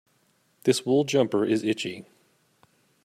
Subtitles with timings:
[0.63, 2.05] This wool jumper is itchy.